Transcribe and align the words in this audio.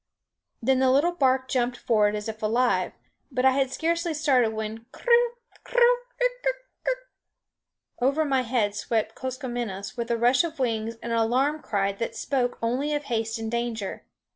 Then 0.63 0.79
the 0.79 0.89
little 0.89 1.11
bark 1.11 1.47
jumped 1.47 1.77
forward 1.77 2.15
as 2.15 2.27
if 2.27 2.41
alive. 2.41 2.93
But 3.31 3.45
I 3.45 3.51
had 3.51 3.69
scarcely 3.71 4.15
started 4.15 4.51
when 4.51 4.85
klrrrr! 4.91 5.33
klrrr! 5.63 5.97
ik 6.19 6.31
ik 6.43 6.55
ik! 6.87 6.97
Over 8.01 8.25
my 8.25 8.41
head 8.41 8.73
swept 8.73 9.13
Koskomenos 9.13 9.95
with 9.97 10.09
a 10.09 10.17
rush 10.17 10.43
of 10.43 10.57
wings 10.57 10.95
and 11.03 11.11
an 11.11 11.19
alarm 11.19 11.61
cry 11.61 11.91
that 11.91 12.15
spoke 12.15 12.57
only 12.63 12.95
of 12.95 13.03
haste 13.03 13.37
and 13.37 13.51
danger. 13.51 14.03